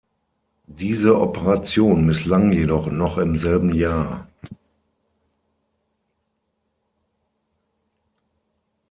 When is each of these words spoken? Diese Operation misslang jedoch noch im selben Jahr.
Diese 0.65 1.15
Operation 1.19 2.07
misslang 2.07 2.51
jedoch 2.51 2.87
noch 2.89 3.19
im 3.19 3.37
selben 3.37 3.71
Jahr. 3.75 4.27